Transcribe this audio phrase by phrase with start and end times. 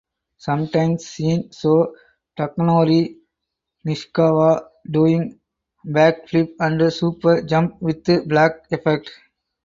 [0.45, 1.79] Sometimes scene show
[2.35, 3.01] Takanori
[3.85, 4.51] Nishikawa
[4.89, 5.39] doing
[5.85, 9.11] backflip and super jump with black effect.